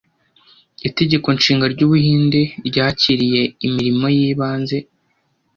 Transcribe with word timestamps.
Itegeko 0.89 1.27
Nshinga 1.37 1.65
ry'Ubuhinde 1.73 2.41
ryakiriye 2.67 3.41
imirimo 3.65 4.05
y'ibanze 4.17 4.77